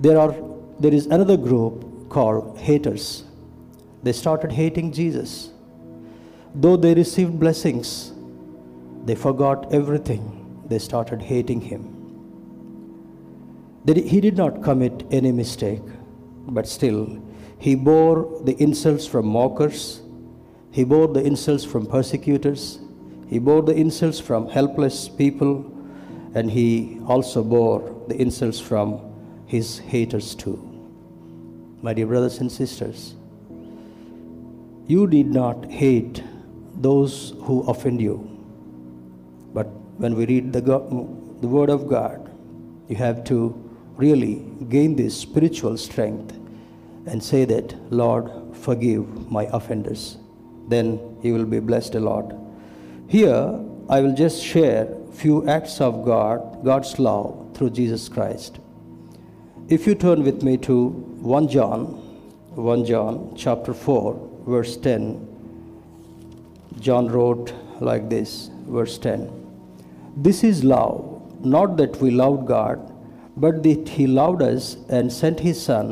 There 0.00 0.18
are 0.18 0.34
there 0.78 0.92
is 0.92 1.06
another 1.06 1.36
group 1.36 2.10
called 2.10 2.58
haters. 2.58 3.24
They 4.02 4.12
started 4.12 4.52
hating 4.52 4.92
Jesus. 4.92 5.50
Though 6.58 6.78
they 6.78 6.94
received 6.94 7.38
blessings, 7.38 8.14
they 9.04 9.14
forgot 9.14 9.74
everything 9.74 10.64
they 10.66 10.78
started 10.78 11.20
hating 11.20 11.60
him. 11.60 11.92
He 13.86 14.22
did 14.22 14.38
not 14.38 14.62
commit 14.62 15.04
any 15.10 15.32
mistake, 15.32 15.82
but 16.48 16.66
still, 16.66 17.22
he 17.58 17.74
bore 17.74 18.40
the 18.42 18.56
insults 18.56 19.06
from 19.06 19.26
mockers, 19.26 20.00
he 20.70 20.82
bore 20.82 21.08
the 21.08 21.22
insults 21.22 21.62
from 21.62 21.84
persecutors, 21.84 22.78
he 23.28 23.38
bore 23.38 23.60
the 23.60 23.74
insults 23.74 24.18
from 24.18 24.48
helpless 24.48 25.10
people, 25.10 25.70
and 26.34 26.50
he 26.50 26.98
also 27.06 27.44
bore 27.44 27.94
the 28.08 28.16
insults 28.16 28.58
from 28.58 28.98
his 29.44 29.78
haters 29.78 30.34
too. 30.34 30.58
My 31.82 31.92
dear 31.92 32.06
brothers 32.06 32.38
and 32.38 32.50
sisters, 32.50 33.14
you 34.86 35.06
need 35.06 35.26
not 35.26 35.66
hate 35.66 36.22
those 36.76 37.34
who 37.42 37.62
offend 37.62 38.00
you 38.00 38.36
But 39.56 39.68
when 39.96 40.14
we 40.14 40.26
read 40.26 40.52
the, 40.52 40.60
God, 40.60 40.90
the 41.40 41.48
Word 41.48 41.70
of 41.70 41.88
God, 41.88 42.30
you 42.88 42.96
have 42.96 43.24
to 43.24 43.54
really 43.96 44.44
gain 44.68 44.96
this 44.96 45.16
spiritual 45.16 45.78
strength 45.78 46.36
and 47.06 47.22
say 47.22 47.46
that, 47.46 47.74
Lord, 47.90 48.30
forgive 48.54 49.30
my 49.30 49.44
offenders. 49.44 50.18
Then 50.68 51.00
you 51.22 51.32
will 51.32 51.46
be 51.46 51.60
blessed 51.60 51.94
a 51.94 52.00
lot. 52.00 52.34
Here, 53.08 53.58
I 53.88 54.00
will 54.00 54.14
just 54.14 54.44
share 54.44 54.94
few 55.12 55.48
acts 55.48 55.80
of 55.80 56.04
God, 56.04 56.62
God's 56.62 56.98
love 56.98 57.52
through 57.54 57.70
Jesus 57.70 58.10
Christ. 58.10 58.58
If 59.68 59.86
you 59.86 59.94
turn 59.94 60.22
with 60.22 60.42
me 60.42 60.58
to 60.58 60.88
1 60.88 61.48
John, 61.48 61.86
1 62.54 62.84
John 62.84 63.32
chapter 63.34 63.72
4, 63.72 64.42
verse 64.46 64.76
10, 64.76 65.25
John 66.86 67.08
wrote 67.08 67.52
like 67.80 68.08
this, 68.08 68.50
verse 68.68 68.96
10. 68.98 69.28
This 70.16 70.44
is 70.44 70.62
love, 70.62 71.44
not 71.44 71.76
that 71.78 71.96
we 72.00 72.12
loved 72.12 72.46
God, 72.46 72.78
but 73.36 73.64
that 73.64 73.88
He 73.88 74.06
loved 74.06 74.40
us 74.40 74.76
and 74.88 75.12
sent 75.12 75.40
His 75.40 75.60
Son 75.60 75.88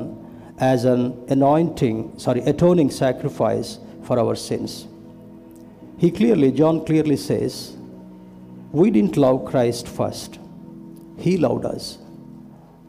as 0.58 0.84
an 0.84 1.02
anointing, 1.28 2.16
sorry, 2.18 2.42
atoning 2.42 2.90
sacrifice 2.92 3.78
for 4.04 4.20
our 4.20 4.36
sins. 4.36 4.86
He 5.98 6.12
clearly, 6.12 6.52
John 6.52 6.84
clearly 6.84 7.16
says, 7.16 7.76
we 8.70 8.92
didn't 8.92 9.16
love 9.16 9.44
Christ 9.46 9.88
first. 9.88 10.38
He 11.18 11.36
loved 11.36 11.64
us. 11.64 11.98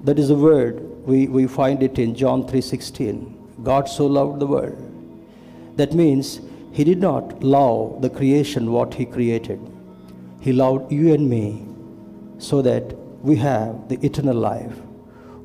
That 0.03 0.19
is 0.19 0.29
a 0.29 0.35
word 0.35 0.79
we, 1.07 1.27
we 1.27 1.47
find 1.47 1.81
it 1.81 1.97
in 1.97 2.13
John 2.13 2.43
3:16. 2.43 3.63
God 3.63 3.89
so 3.89 4.05
loved 4.05 4.39
the 4.39 4.47
world. 4.47 4.77
That 5.77 5.93
means 5.93 6.41
he 6.75 6.83
did 6.83 6.99
not 6.99 7.41
love 7.41 8.01
the 8.01 8.09
creation 8.09 8.69
what 8.69 8.93
he 8.93 9.05
created. 9.05 9.59
He 10.41 10.51
loved 10.51 10.91
you 10.91 11.13
and 11.13 11.29
me 11.29 11.65
so 12.37 12.61
that 12.63 12.93
we 13.21 13.37
have 13.37 13.87
the 13.87 13.97
eternal 14.05 14.35
life. 14.35 14.73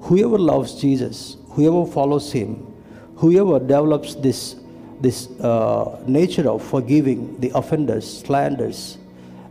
Whoever 0.01 0.39
loves 0.39 0.81
Jesus, 0.81 1.37
whoever 1.51 1.87
follows 1.87 2.33
Him, 2.33 2.67
whoever 3.15 3.61
develops 3.61 4.17
this 4.17 4.57
this 5.01 5.31
uh, 5.41 6.03
nature 6.07 6.51
of 6.51 6.65
forgiving 6.65 7.39
the 7.41 7.53
offenders, 7.55 8.07
slanders, 8.23 8.99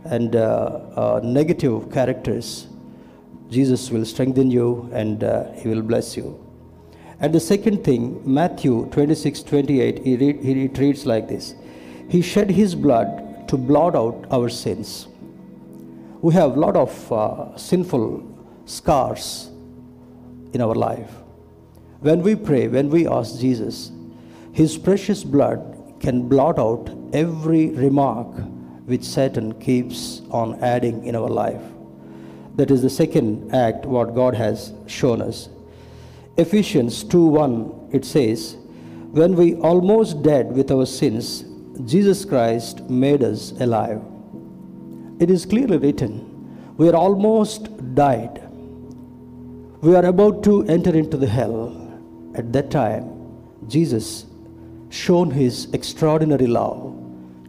and 0.04 0.36
uh, 0.36 0.80
uh, 0.94 1.20
negative 1.24 1.90
characters, 1.90 2.68
Jesus 3.50 3.90
will 3.90 4.04
strengthen 4.04 4.50
you 4.50 4.88
and 4.92 5.24
uh, 5.24 5.50
He 5.52 5.68
will 5.68 5.82
bless 5.82 6.14
you. 6.14 6.38
And 7.20 7.34
the 7.34 7.40
second 7.40 7.84
thing, 7.84 8.22
Matthew 8.24 8.86
26 8.92 9.42
28, 9.42 10.04
he, 10.04 10.16
he 10.16 10.68
reads 10.68 11.06
like 11.06 11.26
this 11.26 11.54
He 12.10 12.22
shed 12.22 12.50
His 12.50 12.74
blood 12.74 13.46
to 13.48 13.56
blot 13.56 13.94
out 13.94 14.26
our 14.32 14.48
sins. 14.48 15.06
We 16.20 16.34
have 16.34 16.56
a 16.56 16.60
lot 16.60 16.76
of 16.76 17.12
uh, 17.12 17.56
sinful 17.56 18.26
scars 18.64 19.48
in 20.52 20.60
our 20.60 20.74
life. 20.74 21.10
When 22.00 22.22
we 22.22 22.34
pray, 22.34 22.66
when 22.66 22.90
we 22.90 23.06
ask 23.06 23.38
Jesus, 23.38 23.92
His 24.52 24.76
precious 24.76 25.22
blood 25.22 25.98
can 26.00 26.28
blot 26.28 26.58
out 26.58 26.90
every 27.12 27.68
remark 27.70 28.26
which 28.86 29.04
Satan 29.04 29.52
keeps 29.60 30.22
on 30.30 30.60
adding 30.64 31.04
in 31.06 31.14
our 31.14 31.28
life. 31.28 31.62
That 32.56 32.72
is 32.72 32.82
the 32.82 32.90
second 32.90 33.54
act 33.54 33.86
what 33.86 34.16
God 34.16 34.34
has 34.34 34.72
shown 34.86 35.22
us. 35.22 35.48
Ephesians 36.36 37.04
2:1 37.04 37.70
it 37.92 38.04
says, 38.04 38.56
"When 39.12 39.36
we 39.36 39.54
almost 39.54 40.22
dead 40.22 40.56
with 40.56 40.72
our 40.72 40.86
sins, 40.86 41.44
Jesus 41.86 42.24
Christ 42.24 42.88
made 42.88 43.22
us 43.22 43.52
alive." 43.60 44.00
It 45.18 45.30
is 45.30 45.44
clearly 45.46 45.76
written, 45.76 46.20
we 46.76 46.88
are 46.88 46.96
almost 46.96 47.68
died. 47.94 48.40
We 49.82 49.94
are 49.94 50.06
about 50.06 50.42
to 50.44 50.64
enter 50.64 50.94
into 50.94 51.16
the 51.16 51.26
hell 51.26 51.72
at 52.34 52.52
that 52.52 52.70
time, 52.70 53.04
Jesus 53.68 54.26
shown 54.88 55.30
his 55.30 55.68
extraordinary 55.72 56.46
love 56.46 56.94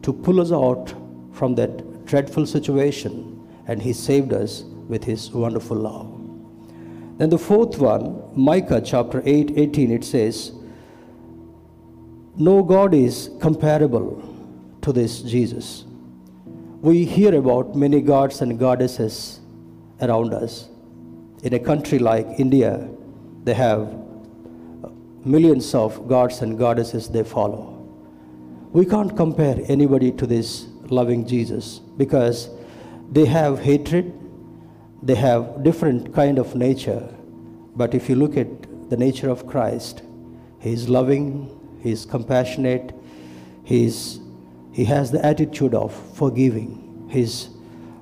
to 0.01 0.13
pull 0.13 0.39
us 0.41 0.51
out 0.51 0.93
from 1.31 1.55
that 1.55 2.05
dreadful 2.05 2.45
situation, 2.45 3.39
and 3.67 3.81
he 3.81 3.93
saved 3.93 4.33
us 4.33 4.63
with 4.89 5.03
his 5.03 5.31
wonderful 5.31 5.77
love. 5.77 6.07
Then 7.17 7.29
the 7.29 7.37
fourth 7.37 7.79
one, 7.79 8.21
Micah 8.35 8.81
chapter 8.81 9.21
8, 9.25 9.53
18, 9.55 9.91
it 9.91 10.03
says, 10.03 10.51
No 12.37 12.63
God 12.63 12.93
is 12.93 13.29
comparable 13.41 14.23
to 14.81 14.93
this 14.93 15.21
Jesus. 15.21 15.83
We 16.81 17.03
hear 17.03 17.35
about 17.35 17.75
many 17.75 18.01
gods 18.01 18.41
and 18.41 18.57
goddesses 18.57 19.41
around 20.01 20.33
us. 20.33 20.69
In 21.43 21.53
a 21.53 21.59
country 21.59 21.99
like 21.99 22.25
India, 22.39 22.87
they 23.43 23.53
have 23.53 23.93
millions 25.25 25.75
of 25.75 26.07
gods 26.07 26.41
and 26.41 26.57
goddesses 26.57 27.09
they 27.09 27.23
follow. 27.23 27.77
We 28.71 28.85
can't 28.85 29.15
compare 29.17 29.59
anybody 29.67 30.11
to 30.13 30.25
this 30.25 30.67
loving 30.85 31.27
Jesus 31.27 31.79
because 31.97 32.49
they 33.11 33.25
have 33.25 33.59
hatred, 33.59 34.13
they 35.03 35.15
have 35.15 35.63
different 35.63 36.13
kind 36.13 36.39
of 36.39 36.55
nature. 36.55 37.13
But 37.75 37.93
if 37.93 38.07
you 38.07 38.15
look 38.15 38.37
at 38.37 38.89
the 38.89 38.95
nature 38.95 39.29
of 39.29 39.45
Christ, 39.47 40.01
he 40.59 40.71
is 40.71 40.87
loving, 40.87 41.57
he 41.81 41.91
is 41.91 42.05
compassionate, 42.05 42.93
he, 43.63 43.85
is, 43.85 44.19
he 44.71 44.85
has 44.85 45.11
the 45.11 45.23
attitude 45.25 45.73
of 45.73 45.93
forgiving 46.15 47.07
his 47.09 47.49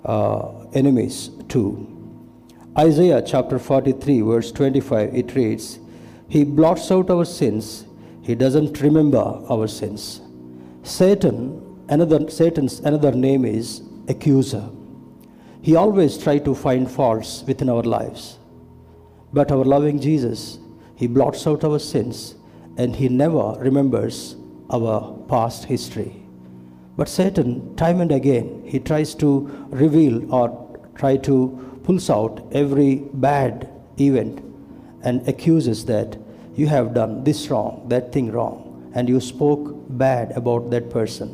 uh, 0.05 0.65
enemies 0.73 1.29
too. 1.47 1.85
Isaiah 2.77 3.21
chapter 3.25 3.59
43, 3.59 4.21
verse 4.21 4.51
25, 4.51 5.15
it 5.15 5.35
reads, 5.35 5.79
he 6.29 6.43
blots 6.43 6.91
out 6.91 7.09
our 7.09 7.25
sins. 7.25 7.85
He 8.21 8.35
doesn't 8.35 8.79
remember 8.81 9.17
our 9.17 9.67
sins. 9.67 10.21
Satan, 10.83 11.85
another 11.89 12.29
Satan's 12.29 12.79
another 12.81 13.11
name 13.11 13.45
is 13.45 13.81
accuser. 14.07 14.69
He 15.61 15.75
always 15.75 16.17
tries 16.17 16.43
to 16.43 16.53
find 16.53 16.89
faults 16.89 17.43
within 17.47 17.67
our 17.67 17.81
lives. 17.81 18.37
But 19.33 19.51
our 19.51 19.65
loving 19.65 19.99
Jesus, 19.99 20.59
he 20.95 21.07
blots 21.07 21.45
out 21.47 21.63
our 21.63 21.79
sins 21.79 22.35
and 22.79 22.95
he 22.95 23.09
never 23.09 23.45
remembers 23.59 24.37
our 24.69 25.13
past 25.27 25.65
history. 25.65 26.23
But 26.95 27.09
Satan, 27.09 27.75
time 27.75 27.99
and 27.99 28.11
again, 28.11 28.63
he 28.65 28.79
tries 28.79 29.13
to 29.15 29.49
reveal 29.69 30.33
or 30.33 30.47
try 30.95 31.17
to 31.17 31.35
pulls 31.83 32.09
out 32.09 32.39
every 32.53 32.95
bad 33.13 33.69
event 33.99 34.41
and 35.03 35.27
accuses 35.27 35.85
that 35.85 36.17
you 36.55 36.67
have 36.67 36.93
done 36.93 37.23
this 37.25 37.49
wrong, 37.49 37.85
that 37.89 38.13
thing 38.13 38.31
wrong, 38.31 38.91
and 38.95 39.09
you 39.09 39.19
spoke 39.19 39.75
bad 39.89 40.31
about 40.37 40.69
that 40.69 40.89
person. 40.89 41.29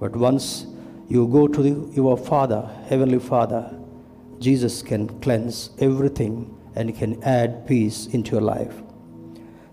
But 0.00 0.16
once 0.16 0.66
you 1.08 1.28
go 1.28 1.46
to 1.46 1.62
the, 1.62 1.94
your 1.94 2.16
Father, 2.16 2.68
Heavenly 2.88 3.20
Father, 3.20 3.78
Jesus 4.40 4.82
can 4.82 5.08
cleanse 5.20 5.70
everything 5.78 6.56
and 6.74 6.96
can 6.96 7.22
add 7.22 7.66
peace 7.66 8.06
into 8.06 8.32
your 8.32 8.40
life. 8.40 8.74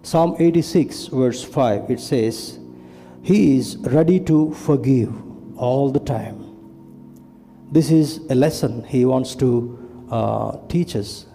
Psalm 0.04 0.36
86, 0.40 1.08
verse 1.08 1.44
5, 1.44 1.90
it 1.90 2.00
says, 2.00 2.60
He 3.22 3.58
is 3.58 3.78
ready 3.78 4.20
to 4.22 4.54
forgive 4.54 5.14
all 5.58 5.92
the 5.92 6.00
time. 6.00 6.44
This 7.72 7.92
is 7.92 8.20
a 8.30 8.36
lesson 8.36 8.84
He 8.86 9.06
wants 9.06 9.36
to 9.36 10.08
uh, 10.10 10.58
teach 10.70 10.96
us, 10.96 11.26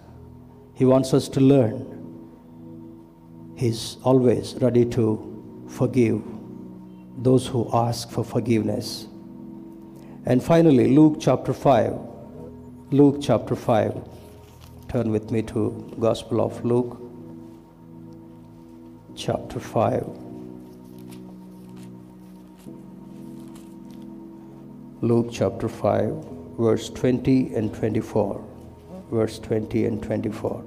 He 0.73 0.85
wants 0.85 1.13
us 1.13 1.29
to 1.29 1.39
learn. 1.39 1.89
He's 3.55 3.97
always 4.03 4.55
ready 4.55 4.85
to 4.85 5.65
forgive 5.69 6.21
those 7.17 7.45
who 7.45 7.69
ask 7.71 8.09
for 8.09 8.23
forgiveness. 8.23 9.07
And 10.25 10.43
finally, 10.43 10.95
Luke 10.95 11.17
chapter 11.19 11.53
5. 11.53 11.93
Luke 12.91 13.17
chapter 13.21 13.55
5. 13.55 14.09
Turn 14.87 15.11
with 15.11 15.31
me 15.31 15.41
to 15.43 15.95
Gospel 15.99 16.41
of 16.41 16.63
Luke 16.65 16.99
chapter 19.15 19.59
5. 19.59 20.07
Luke 25.01 25.27
chapter 25.31 25.67
5, 25.67 26.25
verse 26.57 26.89
20 26.89 27.55
and 27.55 27.73
24. 27.73 28.43
Verse 29.11 29.37
20 29.39 29.85
and 29.85 30.01
24. 30.01 30.63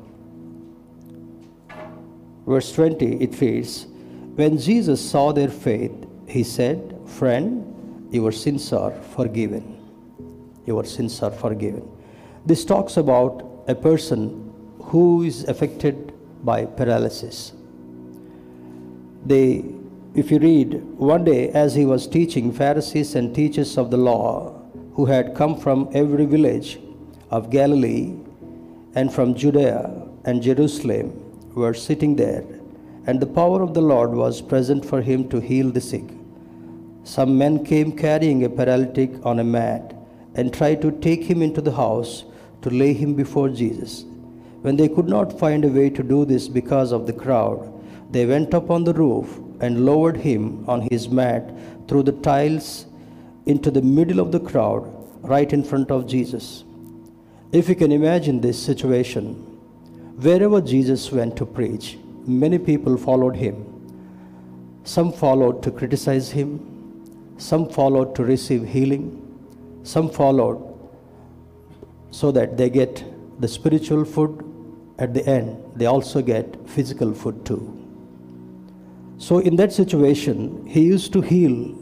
Verse 2.47 2.73
20, 2.73 3.23
it 3.23 3.41
reads 3.41 3.87
When 4.37 4.59
Jesus 4.59 5.01
saw 5.01 5.33
their 5.33 5.49
faith, 5.49 5.93
he 6.29 6.45
said, 6.45 6.97
Friend, 7.07 8.09
your 8.13 8.31
sins 8.31 8.73
are 8.73 8.93
forgiven. 8.93 9.73
Your 10.65 10.85
sins 10.85 11.23
are 11.23 11.31
forgiven. 11.31 11.89
This 12.45 12.65
talks 12.65 12.97
about 12.97 13.65
a 13.67 13.75
person 13.75 14.53
who 14.81 15.23
is 15.23 15.45
affected 15.45 16.13
by 16.45 16.67
paralysis. 16.67 17.53
They, 19.27 19.65
if 20.15 20.31
you 20.31 20.39
read, 20.39 20.85
one 20.99 21.25
day 21.25 21.49
as 21.49 21.75
he 21.75 21.85
was 21.85 22.07
teaching, 22.07 22.53
Pharisees 22.53 23.17
and 23.17 23.35
teachers 23.35 23.77
of 23.77 23.91
the 23.91 23.97
law 23.97 24.63
who 24.95 25.07
had 25.07 25.35
come 25.35 25.59
from 25.59 25.89
every 25.93 26.27
village 26.27 26.79
of 27.29 27.51
Galilee 27.51 28.15
and 28.95 29.13
from 29.13 29.35
Judea 29.35 29.91
and 30.25 30.41
Jerusalem 30.41 31.11
were 31.57 31.75
sitting 31.75 32.15
there, 32.15 32.45
and 33.09 33.19
the 33.19 33.27
power 33.27 33.63
of 33.63 33.75
the 33.75 33.81
Lord 33.81 34.13
was 34.13 34.41
present 34.41 34.85
for 34.85 35.03
him 35.03 35.29
to 35.31 35.41
heal 35.41 35.71
the 35.71 35.81
sick. 35.81 36.09
Some 37.03 37.37
men 37.37 37.65
came 37.65 37.97
carrying 37.97 38.45
a 38.45 38.49
paralytic 38.49 39.27
on 39.27 39.41
a 39.41 39.45
mat 39.45 39.93
and 40.37 40.55
tried 40.55 40.81
to 40.83 40.93
take 40.93 41.25
him 41.25 41.43
into 41.43 41.61
the 41.61 41.73
house 41.73 42.25
to 42.63 42.71
lay 42.71 42.93
him 42.93 43.15
before 43.15 43.49
Jesus. 43.49 44.05
When 44.63 44.77
they 44.77 44.89
could 44.89 45.09
not 45.09 45.37
find 45.37 45.65
a 45.65 45.69
way 45.69 45.91
to 45.91 46.03
do 46.05 46.25
this 46.25 46.47
because 46.47 46.93
of 46.93 47.09
the 47.09 47.13
crowd, 47.13 47.73
they 48.11 48.27
went 48.27 48.55
up 48.55 48.71
on 48.71 48.85
the 48.85 48.95
roof 48.95 49.39
and 49.61 49.85
lowered 49.85 50.17
him 50.17 50.65
on 50.69 50.87
his 50.91 51.09
mat 51.09 51.51
through 51.89 52.05
the 52.05 52.13
tiles 52.13 52.87
into 53.47 53.71
the 53.71 53.83
middle 53.83 54.21
of 54.21 54.33
the 54.33 54.41
crowd, 54.41 54.85
right 55.23 55.53
in 55.53 55.65
front 55.65 55.91
of 55.91 56.07
Jesus. 56.07 56.65
If 57.53 57.69
you 57.69 57.75
can 57.75 57.93
imagine 57.93 58.41
this 58.41 58.63
situation, 58.63 59.57
Wherever 60.17 60.63
Jesus 60.63 61.13
went 61.13 61.37
to 61.37 61.45
preach, 61.45 61.99
many 62.27 62.59
people 62.59 62.97
followed 62.97 63.37
him. 63.37 63.57
Some 64.85 65.13
followed 65.13 65.63
to 65.63 65.71
criticize 65.71 66.31
him, 66.31 67.35
some 67.37 67.69
followed 67.69 68.15
to 68.15 68.25
receive 68.25 68.67
healing, 68.67 69.05
some 69.83 70.09
followed 70.09 70.63
so 72.11 72.33
that 72.33 72.57
they 72.57 72.71
get 72.71 73.05
the 73.39 73.47
spiritual 73.47 74.07
food. 74.07 74.43
At 74.99 75.13
the 75.13 75.29
end, 75.29 75.63
they 75.75 75.85
also 75.85 76.23
get 76.23 76.67
physical 76.67 77.13
food 77.13 77.45
too. 77.45 77.86
So, 79.19 79.39
in 79.39 79.57
that 79.57 79.73
situation, 79.73 80.67
he 80.67 80.83
used 80.83 81.13
to 81.15 81.21
heal 81.21 81.75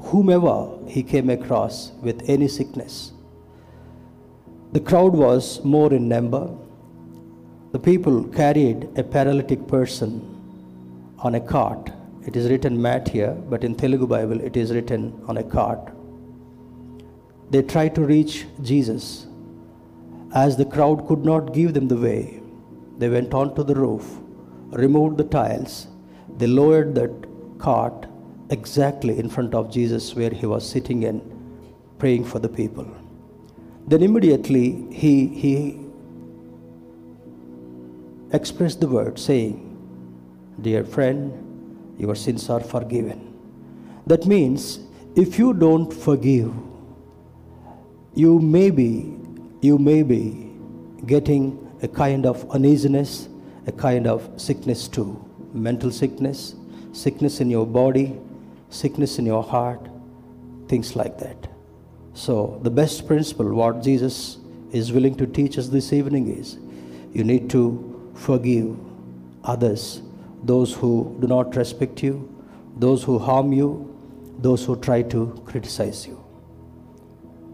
whomever 0.00 0.70
he 0.86 1.02
came 1.02 1.30
across 1.30 1.92
with 2.02 2.28
any 2.28 2.48
sickness. 2.48 3.12
The 4.72 4.80
crowd 4.80 5.12
was 5.12 5.64
more 5.64 5.92
in 5.92 6.08
number 6.08 6.48
the 7.72 7.78
people 7.78 8.24
carried 8.24 8.88
a 8.96 9.02
paralytic 9.02 9.66
person 9.66 10.12
on 11.18 11.34
a 11.34 11.40
cart 11.40 11.90
It 12.28 12.36
is 12.36 12.50
written 12.50 12.80
mat 12.84 13.08
here, 13.08 13.32
but 13.50 13.64
in 13.66 13.74
Telugu 13.74 14.06
Bible 14.06 14.40
it 14.48 14.54
is 14.62 14.72
written 14.74 15.02
on 15.28 15.38
a 15.38 15.42
cart. 15.42 15.84
They 17.52 17.62
tried 17.62 17.94
to 17.94 18.02
reach 18.02 18.34
Jesus. 18.70 19.26
As 20.34 20.58
the 20.58 20.66
crowd 20.66 21.06
could 21.08 21.24
not 21.24 21.54
give 21.54 21.72
them 21.72 21.88
the 21.88 21.96
way, 21.96 22.42
they 22.98 23.08
went 23.08 23.32
onto 23.32 23.64
the 23.70 23.74
roof, 23.74 24.06
removed 24.84 25.16
the 25.16 25.24
tiles, 25.24 25.86
they 26.36 26.46
lowered 26.46 26.94
that 26.94 27.10
cart 27.58 28.06
exactly 28.50 29.18
in 29.18 29.28
front 29.28 29.54
of 29.54 29.70
Jesus 29.70 30.14
where 30.14 30.30
he 30.30 30.46
was 30.46 30.68
sitting 30.68 31.04
and 31.04 31.22
praying 31.98 32.24
for 32.24 32.38
the 32.38 32.48
people. 32.48 32.86
Then 33.86 34.02
immediately 34.02 34.86
he, 34.92 35.26
he 35.28 35.80
expressed 38.32 38.80
the 38.80 38.88
word 38.88 39.18
saying, 39.18 39.64
Dear 40.60 40.84
friend, 40.84 41.94
your 41.98 42.14
sins 42.14 42.50
are 42.50 42.60
forgiven. 42.60 43.34
That 44.06 44.26
means 44.26 44.80
if 45.14 45.38
you 45.38 45.52
don't 45.52 45.92
forgive, 45.92 46.52
you 48.14 48.38
may 48.40 48.70
be, 48.70 49.16
you 49.60 49.78
may 49.78 50.02
be 50.02 50.52
getting 51.06 51.70
a 51.82 51.88
kind 51.88 52.26
of 52.26 52.48
uneasiness, 52.50 53.28
a 53.66 53.72
kind 53.72 54.06
of 54.06 54.28
sickness 54.36 54.88
too. 54.88 55.27
Mental 55.52 55.90
sickness, 55.90 56.54
sickness 56.92 57.40
in 57.40 57.50
your 57.50 57.66
body, 57.66 58.18
sickness 58.70 59.18
in 59.18 59.26
your 59.26 59.42
heart, 59.42 59.88
things 60.68 60.94
like 60.96 61.18
that. 61.18 61.48
So, 62.14 62.58
the 62.62 62.70
best 62.70 63.06
principle, 63.06 63.54
what 63.54 63.82
Jesus 63.82 64.38
is 64.72 64.92
willing 64.92 65.14
to 65.16 65.26
teach 65.26 65.56
us 65.56 65.68
this 65.68 65.92
evening 65.92 66.28
is 66.28 66.58
you 67.12 67.24
need 67.24 67.48
to 67.50 68.10
forgive 68.14 68.76
others, 69.44 70.02
those 70.42 70.74
who 70.74 71.16
do 71.20 71.26
not 71.26 71.56
respect 71.56 72.02
you, 72.02 72.28
those 72.76 73.02
who 73.02 73.18
harm 73.18 73.52
you, 73.52 73.94
those 74.38 74.64
who 74.64 74.76
try 74.76 75.02
to 75.02 75.40
criticize 75.46 76.06
you. 76.06 76.22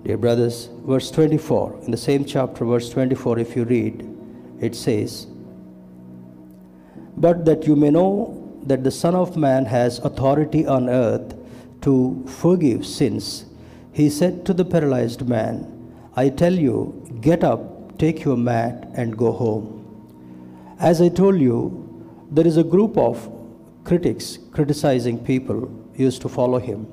Dear 0.04 0.18
brothers, 0.18 0.68
verse 0.84 1.10
24, 1.10 1.80
in 1.84 1.90
the 1.90 1.96
same 1.96 2.24
chapter, 2.24 2.64
verse 2.64 2.90
24, 2.90 3.38
if 3.38 3.56
you 3.56 3.64
read, 3.64 4.06
it 4.60 4.74
says, 4.74 5.26
But 7.16 7.44
that 7.44 7.66
you 7.66 7.76
may 7.76 7.90
know 7.90 8.58
that 8.66 8.82
the 8.82 8.90
Son 8.90 9.14
of 9.14 9.36
Man 9.36 9.66
has 9.66 9.98
authority 10.00 10.66
on 10.66 10.88
earth 10.88 11.34
to 11.82 12.24
forgive 12.26 12.86
sins, 12.86 13.44
he 13.92 14.08
said 14.10 14.44
to 14.46 14.54
the 14.54 14.64
paralyzed 14.64 15.28
man, 15.28 15.70
I 16.16 16.28
tell 16.30 16.52
you, 16.52 17.18
get 17.20 17.44
up, 17.44 17.98
take 17.98 18.24
your 18.24 18.36
mat, 18.36 18.88
and 18.94 19.16
go 19.16 19.32
home. 19.32 19.80
As 20.80 21.00
I 21.00 21.08
told 21.08 21.40
you, 21.40 21.80
there 22.30 22.46
is 22.46 22.56
a 22.56 22.64
group 22.64 22.96
of 22.96 23.30
critics 23.84 24.38
criticizing 24.52 25.22
people 25.22 25.70
used 25.94 26.22
to 26.22 26.28
follow 26.28 26.58
him. 26.58 26.86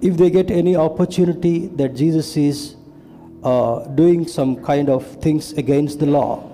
If 0.00 0.16
they 0.16 0.30
get 0.30 0.50
any 0.50 0.76
opportunity 0.76 1.66
that 1.66 1.94
Jesus 1.94 2.36
is 2.36 2.76
uh, 3.42 3.86
doing 3.88 4.26
some 4.26 4.62
kind 4.64 4.88
of 4.88 5.06
things 5.20 5.52
against 5.54 5.98
the 5.98 6.06
law 6.06 6.50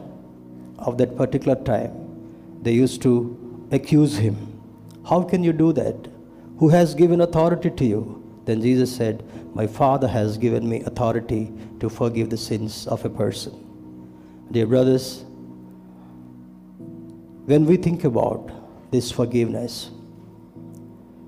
of 0.78 0.98
that 0.98 1.16
particular 1.16 1.56
time, 1.62 2.09
they 2.62 2.72
used 2.72 3.02
to 3.02 3.68
accuse 3.70 4.16
him. 4.16 4.36
How 5.08 5.22
can 5.22 5.42
you 5.42 5.52
do 5.52 5.72
that? 5.72 6.08
Who 6.58 6.68
has 6.68 6.94
given 6.94 7.20
authority 7.20 7.70
to 7.70 7.84
you? 7.84 8.42
Then 8.44 8.60
Jesus 8.60 8.94
said, 8.94 9.24
My 9.54 9.66
Father 9.66 10.08
has 10.08 10.36
given 10.36 10.68
me 10.68 10.82
authority 10.82 11.52
to 11.80 11.88
forgive 11.88 12.30
the 12.30 12.36
sins 12.36 12.86
of 12.86 13.04
a 13.04 13.08
person. 13.08 13.52
Dear 14.50 14.66
brothers, 14.66 15.24
when 17.46 17.64
we 17.64 17.76
think 17.76 18.04
about 18.04 18.50
this 18.90 19.10
forgiveness, 19.10 19.90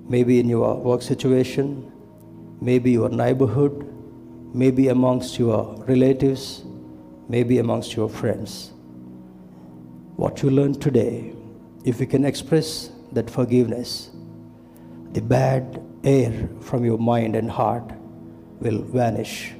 maybe 0.08 0.38
in 0.38 0.48
your 0.48 0.76
work 0.76 1.02
situation, 1.02 1.90
maybe 2.60 2.92
your 2.92 3.08
neighborhood, 3.08 3.88
maybe 4.52 4.88
amongst 4.88 5.38
your 5.38 5.74
relatives, 5.88 6.64
maybe 7.28 7.58
amongst 7.58 7.96
your 7.96 8.08
friends, 8.08 8.72
what 10.16 10.42
you 10.42 10.50
learn 10.50 10.74
today 10.74 11.34
if 11.84 12.00
you 12.00 12.06
can 12.06 12.24
express 12.24 12.90
that 13.12 13.28
forgiveness, 13.28 14.10
the 15.12 15.20
bad 15.20 15.82
air 16.04 16.48
from 16.60 16.84
your 16.84 16.98
mind 16.98 17.36
and 17.36 17.50
heart 17.50 17.92
will 18.60 18.82
vanish 18.82 19.52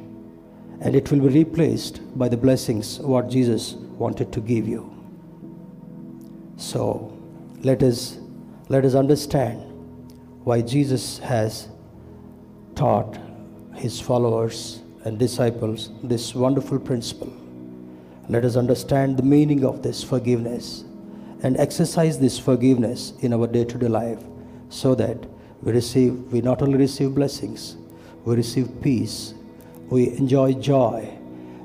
and 0.80 0.96
it 0.96 1.10
will 1.10 1.20
be 1.20 1.28
replaced 1.28 2.00
by 2.18 2.28
the 2.28 2.36
blessings 2.36 2.98
what 3.00 3.28
Jesus 3.28 3.74
wanted 3.74 4.32
to 4.32 4.40
give 4.40 4.66
you. 4.66 4.88
So 6.56 7.16
let 7.62 7.82
us 7.82 8.18
let 8.68 8.84
us 8.84 8.94
understand 8.94 9.60
why 10.44 10.60
Jesus 10.60 11.18
has 11.18 11.68
taught 12.74 13.18
his 13.74 14.00
followers 14.00 14.80
and 15.04 15.18
disciples 15.18 15.90
this 16.02 16.34
wonderful 16.34 16.78
principle. 16.78 17.41
Let 18.28 18.44
us 18.44 18.56
understand 18.56 19.16
the 19.16 19.22
meaning 19.22 19.64
of 19.64 19.82
this 19.82 20.02
forgiveness 20.02 20.84
and 21.42 21.58
exercise 21.58 22.18
this 22.18 22.38
forgiveness 22.38 23.12
in 23.20 23.32
our 23.32 23.46
day 23.46 23.64
to 23.64 23.78
day 23.78 23.88
life 23.88 24.22
so 24.68 24.94
that 24.94 25.18
we 25.62 25.72
receive, 25.72 26.14
we 26.32 26.40
not 26.40 26.62
only 26.62 26.78
receive 26.78 27.14
blessings, 27.14 27.76
we 28.24 28.36
receive 28.36 28.68
peace, 28.80 29.34
we 29.88 30.08
enjoy 30.16 30.54
joy, 30.54 31.18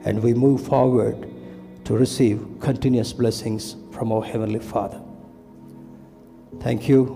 and 0.04 0.22
we 0.22 0.34
move 0.34 0.65
forward 0.65 1.30
to 1.86 1.96
receive 1.96 2.46
continuous 2.60 3.13
blessings 3.13 3.76
from 3.91 4.12
our 4.12 4.24
Heavenly 4.24 4.60
Father. 4.60 5.02
Thank 6.60 6.89
you. 6.89 7.06